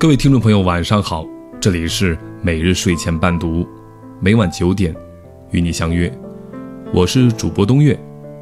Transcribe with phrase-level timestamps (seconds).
[0.00, 1.26] 各位听众朋友，晚上好，
[1.60, 3.68] 这里是每日睡前伴读，
[4.18, 4.96] 每晚九点
[5.50, 6.10] 与你相约，
[6.90, 8.00] 我是主播东月。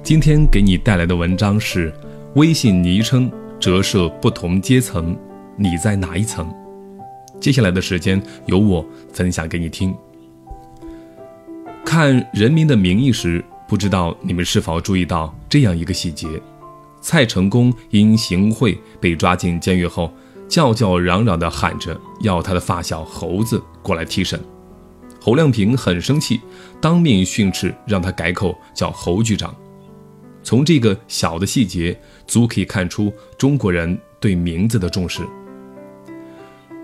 [0.00, 1.92] 今天给你带来的文章是
[2.36, 3.28] 微信昵称
[3.58, 5.18] 折射不同阶层，
[5.56, 6.48] 你在哪一层？
[7.40, 9.92] 接下来的时间由我分享给你听。
[11.84, 16.28] 看《人民的名义》时，不知道你们是否注意到这样一个细节：
[17.00, 20.12] 蔡成功因行贿被抓进监狱后。
[20.50, 24.38] 叫叫嚷嚷地喊着要他的发小猴子过来提审，
[25.20, 26.40] 侯亮平很生气，
[26.80, 29.54] 当面训斥让他改口叫侯局长。
[30.42, 35.22] 从这个小的细节，足可以看出中国人对名字的重视。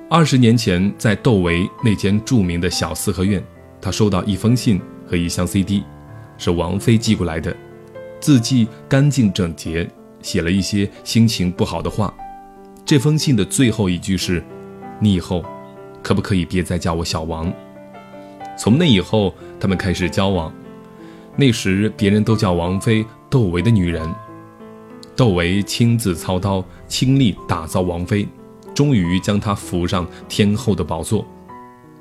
[0.08, 3.44] 二十年前，在窦唯那间著名的小四合院，
[3.80, 5.82] 他收到一封信和一箱 CD，
[6.38, 7.54] 是王菲寄过来的，
[8.20, 9.90] 字迹干净整洁，
[10.22, 12.14] 写了一些心情不好的话。
[12.86, 14.40] 这封信的最后一句是
[15.02, 15.44] ：“你以后
[16.04, 17.52] 可不可以别再叫我小王？”
[18.56, 20.54] 从那以后，他们开始交往。
[21.34, 24.08] 那时，别人都叫王菲“窦唯的女人”。
[25.16, 28.24] 窦唯亲自操刀，倾力打造王菲，
[28.72, 31.26] 终于将她扶上天后的宝座。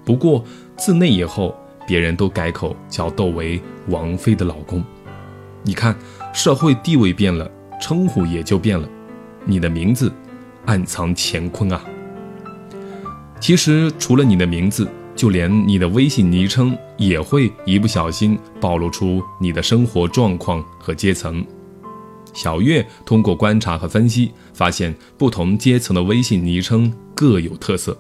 [0.04, 0.46] 不过，
[0.78, 1.56] 自那以后，
[1.88, 4.84] 别人都改口叫窦唯“王菲的老公”。
[5.66, 5.98] 你看，
[6.32, 7.50] 社会地位变了，
[7.82, 8.88] 称呼也就变了。
[9.46, 10.14] 你的名字。
[10.66, 11.84] 暗藏乾坤啊！
[13.40, 21.46] 其实除了你的名字，就连你的微信昵称也会一不小心暴露出你的生活状况和阶层。
[22.34, 27.98] 小月通过观察和分析，发现不同阶层的微信昵称各有特色。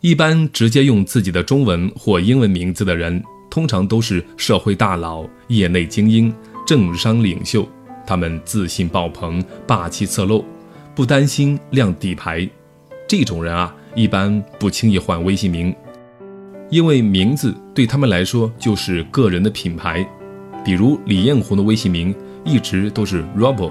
[0.00, 6.32] 一般直接用自己的中文或英文名字的人，通常都是社会大佬、业内精英、
[6.66, 7.66] 政商领袖。
[8.08, 10.42] 他们自信爆棚，霸气侧漏，
[10.94, 12.48] 不担心亮底牌。
[13.06, 15.76] 这种人啊，一般不轻易换微信名，
[16.70, 20.08] 因为名字对他们来说就是个人的品牌。
[20.64, 22.14] 比如李彦宏的微信名
[22.46, 23.70] 一直都是 Robo，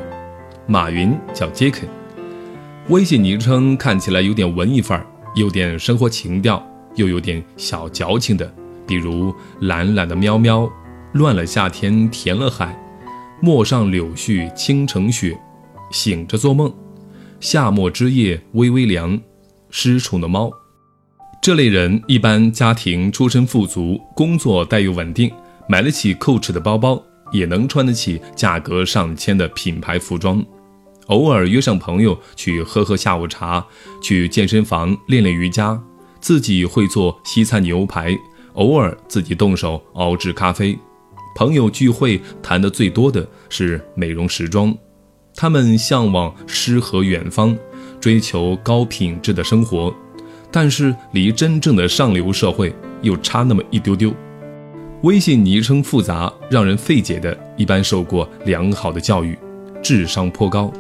[0.68, 1.78] 马云叫 Jack。
[2.90, 8.54] 微信昵称看起来有点文艺范儿，有点生活情调，又有点小矫情的，
[8.86, 10.72] 比如懒懒的喵喵，
[11.14, 12.80] 乱了夏天，甜了海。
[13.40, 15.38] 陌上柳絮倾城雪，
[15.92, 16.74] 醒着做梦，
[17.40, 19.20] 夏末之夜微微凉，
[19.70, 20.52] 失宠的猫。
[21.40, 25.32] 这类人一般家庭出身富足，工作待遇稳定，
[25.70, 30.44] 买得起 Coach 的包包，也能穿得起价格上千的品牌服装。
[31.06, 33.66] 偶尔约上朋友去喝喝下午茶，
[34.02, 35.80] 去健身房练练瑜伽，
[36.20, 38.18] 自己会做西餐牛排，
[38.54, 40.78] 偶尔自己动手熬制咖啡。
[41.38, 44.76] 朋友聚会谈的最多的是美容时装，
[45.36, 47.56] 他们向往诗和远方，
[48.00, 49.94] 追求高品质的生活，
[50.52, 54.12] 但是离真正的上流社会又差那么一丢丢。
[55.04, 59.38] 微信昵称复杂让人费解的，一般受过良好的教育，
[59.84, 60.74] 智商颇高。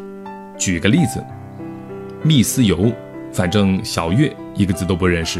[0.57, 1.23] 举个例子，
[2.23, 2.91] 蜜丝油，
[3.31, 5.39] 反正小月一个字都不认识，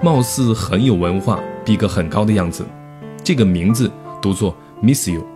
[0.00, 2.64] 貌似很有文化，逼格很高的样子。
[3.24, 3.90] 这个名字。
[4.22, 5.26] 读作 miss you，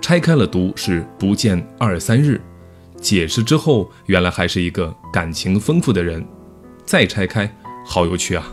[0.00, 2.40] 拆开了读是不见二三日。
[2.96, 6.24] 解释之后，原来还是一个感情丰富的人。
[6.84, 7.52] 再拆开，
[7.84, 8.46] 好有趣啊！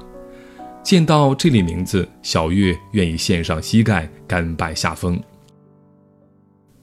[0.82, 5.22] 见到这类名字，小月愿意献上膝盖，甘拜下风。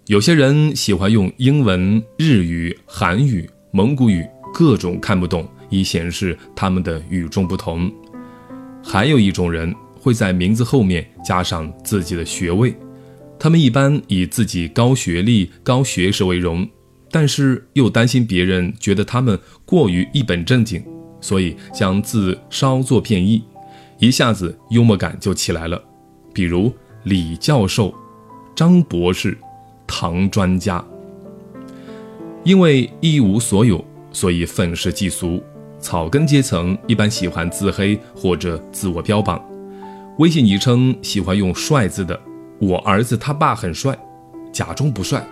[0.07, 7.91] 有些人喜欢用英文、日语、韩语、蒙古语各种看不懂，以显示他们的与众不同。
[8.81, 9.75] 还有一种人。
[10.07, 12.73] 会在名字后面加上自己的学位，
[13.41, 16.65] 他们一般以自己高学历、高学识为荣，
[17.11, 20.81] 但是又担心别人觉得他们过于一本正经，
[21.21, 23.43] 所以将字稍作变异，
[23.99, 25.83] 一下子幽默感就起来了。
[26.33, 27.93] 比如李教授、
[28.55, 29.37] 张博士、
[29.89, 30.85] 唐专家。
[32.45, 35.43] 因为一无所有，所以愤世嫉俗。
[35.81, 39.45] 草根阶层一般喜欢自黑或者自我标榜。
[40.19, 42.19] 微信昵称喜欢用“帅”字的，
[42.59, 43.95] 我儿子他爸很帅，
[44.51, 45.23] 假装不帅，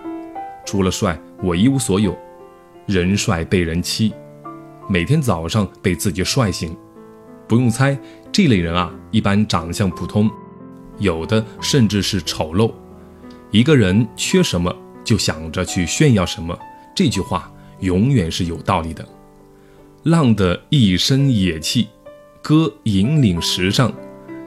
[0.63, 2.15] 除了帅我一无所有，
[2.85, 4.13] 人帅被人欺，
[4.87, 6.77] 每天早上被自己帅醒，
[7.47, 7.97] 不用猜，
[8.31, 10.29] 这类人啊，一般长相普通，
[10.99, 12.71] 有的甚至是丑陋。
[13.49, 14.71] 一个人缺什么
[15.03, 16.55] 就想着去炫耀什么，
[16.95, 19.03] 这句话永远是有道理的。
[20.03, 21.87] 浪的一身野气，
[22.43, 23.91] 哥引领时尚。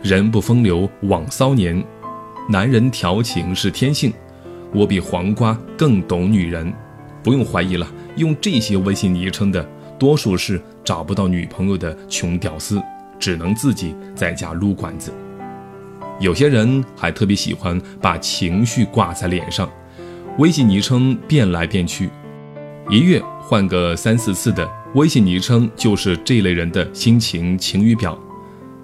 [0.02, 1.84] 人不风流枉骚年，
[2.48, 4.12] 男人调情是天性。
[4.72, 6.72] 我比黄瓜更懂女人，
[7.22, 7.86] 不用怀疑了。
[8.16, 9.66] 用这些微信昵称的，
[9.98, 12.80] 多数是找不到女朋友的穷屌丝，
[13.18, 15.12] 只能自己在家撸管子。
[16.20, 19.68] 有些人还特别喜欢把情绪挂在脸上，
[20.38, 22.08] 微信昵称变来变去，
[22.88, 28.16] 一月换个三四次的微信昵称就是这类人的心情晴雨表。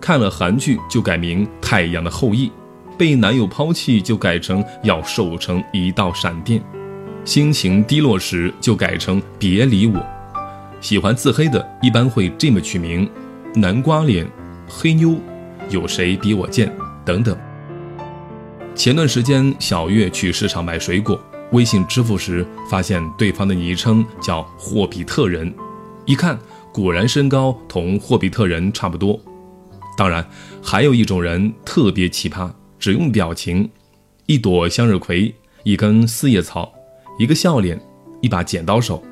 [0.05, 2.49] 看了韩剧就改名《太阳的后裔》，
[2.99, 6.63] 被男友抛弃就改成要瘦成一道闪电，
[7.25, 10.05] 心情低落时就改成别理我。
[10.79, 13.09] 喜欢自黑的，一般会这么取名：
[13.55, 14.31] 南瓜脸、
[14.69, 15.19] 黑妞、
[15.71, 16.71] 有谁比我贱
[17.03, 17.35] 等等。
[18.75, 21.19] 前段时间，小月去市场买水果，
[21.53, 25.51] 微信支付时发现对方的昵称叫“霍比特人”，
[26.05, 26.39] 一看
[26.75, 29.19] 果然身高同霍比特人差不多。
[29.97, 30.27] 当然，
[30.63, 33.69] 还有一种人特别奇葩，只用表情：
[34.27, 35.33] 一朵向日葵、
[35.63, 36.73] 一根四叶草、
[37.19, 37.81] 一个笑脸、
[38.21, 39.03] 一把剪刀手。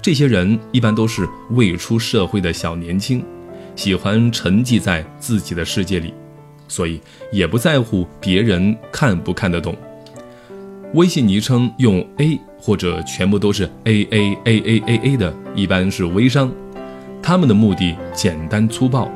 [0.00, 3.24] 这些人一般都是未出社会的小年轻，
[3.76, 6.12] 喜欢沉寂在自己的世界里，
[6.66, 7.00] 所以
[7.30, 9.76] 也不在乎别人看不看得懂。
[10.94, 16.52] 微信昵称用 A 或者全部都是 A A A A A A 的，一般是微商，
[17.22, 19.08] 他们的目的简单粗暴，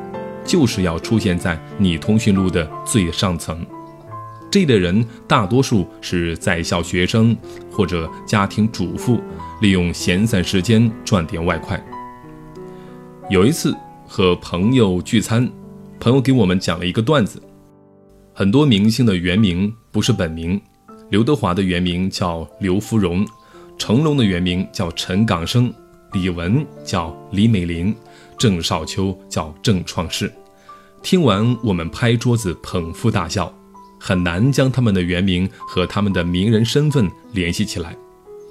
[0.47, 3.63] 就是要出现在你通讯录的最上层。
[4.49, 7.37] 这类人大多数是在校学生
[7.69, 9.21] 或者家庭主妇。
[9.59, 11.83] 利用闲散时间赚点外快。
[13.27, 13.75] 有一次
[14.07, 15.49] 和朋友聚餐，
[15.99, 17.41] 朋友给我们讲了一个段子：
[18.35, 20.61] 很多明星的原名不是本名，
[21.09, 23.25] 刘德华的原名叫刘福荣，
[23.79, 25.73] 成龙的原名叫陈港生，
[26.13, 27.95] 李玟叫李美玲，
[28.37, 30.31] 郑少秋叫郑创世。
[31.01, 33.53] 听完，我们拍桌子捧腹大笑，
[33.99, 37.95] 很难将他们的原名和他们的名人身份联系起来。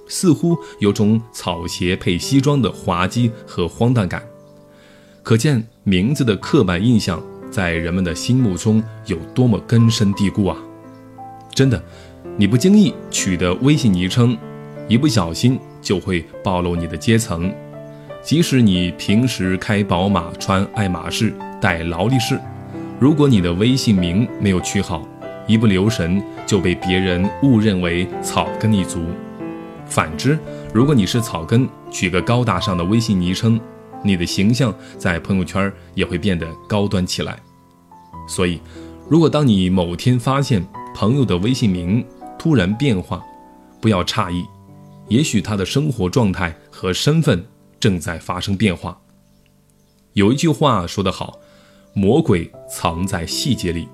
[0.08, 4.22] 似乎有种草鞋配西装的滑稽和荒诞感，
[5.22, 10.56] 可见名字的刻板印象在人们的心目中有多么根深蒂固啊！
[11.52, 11.82] 真的，
[12.36, 14.38] 你不经意取得微信昵称，
[14.88, 17.52] 一不小心就会暴露你的阶层。
[18.26, 22.36] 即使你平时开宝马、穿爱马仕、戴劳力士，
[22.98, 25.06] 如果你的微信名没有取好，
[25.46, 29.00] 一不留神就被别人误认为草根一族。
[29.86, 30.36] 反之，
[30.74, 33.60] 如果你是草根，取个高大上的微信昵称，
[34.02, 37.38] 你的形象在朋友圈也会变得高端起来。
[38.26, 38.60] 所以，
[39.08, 42.04] 如果当你某天发现朋友的微信名
[42.36, 43.22] 突然变化，
[43.80, 44.44] 不要诧异，
[45.06, 47.46] 也许他的生活状态和身份
[47.80, 49.00] 正在发生变化。
[50.14, 51.38] 有一句话说得好，
[51.94, 53.88] 魔鬼藏在细节里，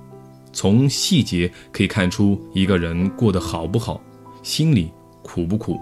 [0.52, 4.02] 从细节可以看出一个人过得好不好，
[4.42, 4.90] 心里。
[5.24, 5.78] 苦不苦？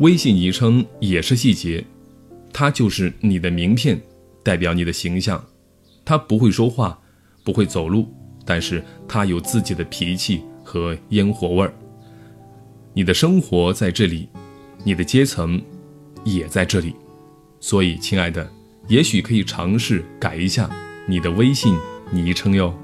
[0.00, 1.82] 微信昵称也是细节，
[2.52, 3.98] 它就是你的名片，
[4.42, 5.42] 代表你的形象。
[6.04, 7.00] 他不会说话，
[7.42, 8.06] 不会走路，
[8.44, 11.72] 但是他有自己的脾气和烟火味儿。
[12.92, 14.28] 你的生活在这里，
[14.84, 15.60] 你的阶层
[16.24, 16.96] 也在这里，
[17.60, 18.50] 所以，亲爱的，
[18.88, 20.68] 也许可以尝试改一下
[21.06, 21.76] 你的微信
[22.10, 22.74] 昵称哟。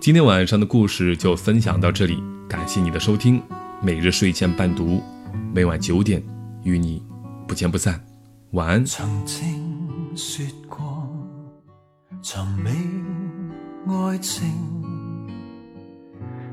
[0.00, 3.42] 今天晚上的故事就分享到这里，感谢你的收听。
[3.82, 5.02] 每日睡前伴读，
[5.52, 6.22] 每晚九点
[6.64, 7.02] 与你
[7.46, 8.02] 不见不散。
[8.52, 8.84] 晚安。
[8.84, 9.44] 曾经
[10.16, 11.06] 说过，
[12.22, 12.70] 寻觅
[13.92, 14.75] 爱情，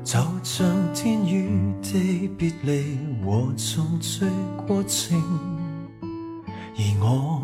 [0.04, 4.26] 就像天与地别离和重聚
[4.66, 5.18] 过程，
[6.02, 7.42] 而我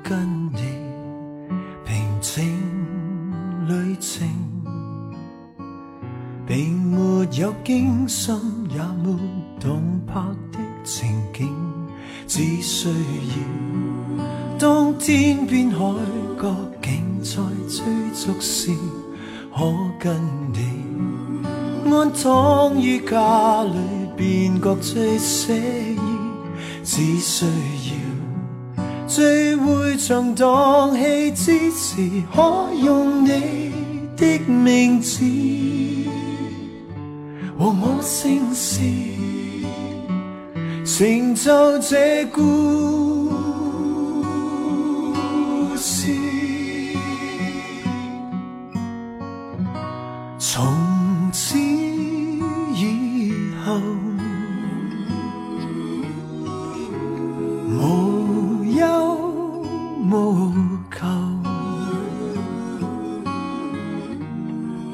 [0.00, 0.60] 跟你
[1.84, 2.44] 平静
[3.66, 4.28] 旅程，
[6.46, 8.32] 并没有惊心。
[8.70, 9.18] 也没
[9.60, 10.22] 动魄
[10.52, 11.52] 的情景，
[12.28, 14.24] 只需要
[14.56, 15.78] 当天边海
[16.40, 17.84] 角竟在追
[18.14, 18.70] 逐时，
[19.52, 20.16] 可跟
[20.52, 20.60] 你
[21.94, 23.72] 安躺于家里，
[24.16, 25.98] 便觉最写意。
[26.82, 33.72] 只需要聚会场荡气之时，可用你
[34.16, 35.22] 的名字。
[37.58, 38.80] 和我姓氏，
[40.84, 42.40] 成就这故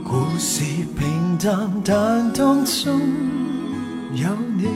[0.05, 0.65] 故事
[0.99, 2.33] 平淡但。
[2.33, 3.01] 当中
[4.15, 4.67] 有你，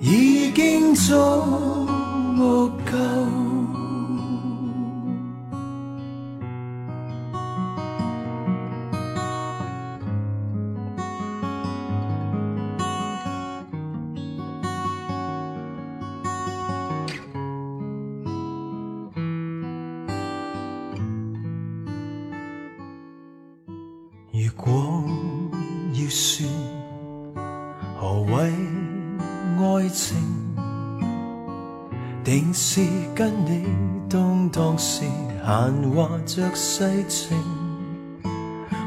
[0.00, 0.82] 已经。
[2.32, 3.21] 足够。
[32.32, 32.80] 定是
[33.14, 33.62] 跟你
[34.08, 35.04] 當當時
[35.46, 37.36] 閒話着世情，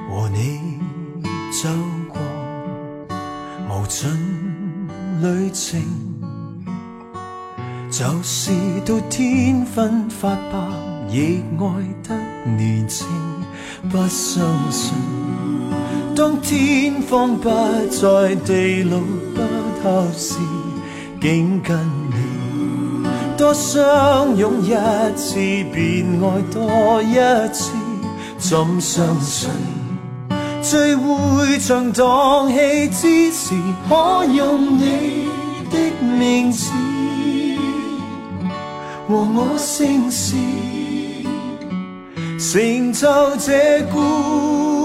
[0.10, 0.80] 和你
[1.52, 1.70] 走
[2.12, 2.20] 過
[3.70, 4.08] 無盡
[5.22, 5.80] 旅程，
[7.92, 8.52] 就是
[8.84, 10.58] 到天昏發白，
[11.12, 11.68] 亦愛
[12.02, 12.16] 得
[12.50, 13.06] 年青，
[13.92, 14.92] 不相信。
[16.16, 17.48] 當天荒不
[17.92, 18.98] 再，地老
[19.36, 19.42] 不
[19.84, 20.40] 透时，
[21.22, 21.78] 竟跟
[23.38, 24.74] 多相拥一
[25.16, 25.36] 次，
[25.74, 27.16] 便爱多一
[27.54, 27.72] 次。
[28.38, 29.50] 怎相信
[30.62, 33.54] 最会像荡气之时，
[33.90, 35.28] 可用你
[35.72, 36.72] 的名字
[39.08, 40.36] 和我姓氏，
[42.38, 44.85] 成就这故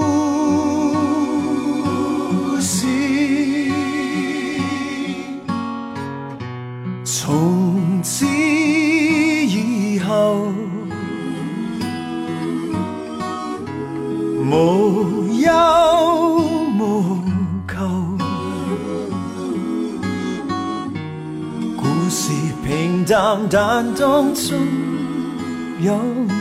[23.53, 24.57] 但當中
[25.81, 25.93] 有
[26.25, 26.31] 你，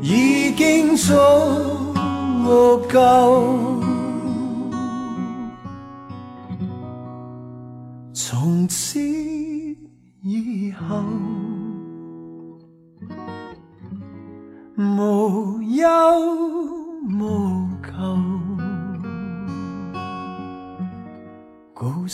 [0.00, 1.12] 已經足
[2.88, 3.42] 夠。
[8.14, 8.98] 從此
[10.22, 11.04] 以後，
[14.78, 16.55] 無憂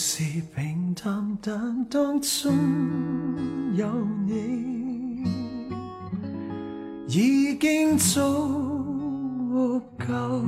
[0.05, 0.21] 是
[0.53, 2.53] 平淡，但当中
[3.73, 3.87] 有
[4.27, 5.23] 你，
[7.07, 8.19] 已经足
[9.97, 10.43] 够。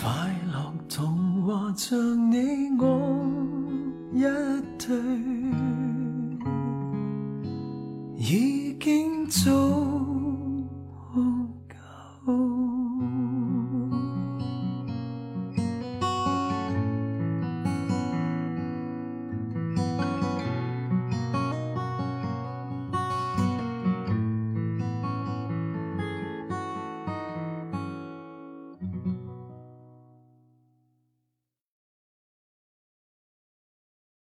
[0.00, 1.98] 快乐童话像
[2.30, 2.86] 你我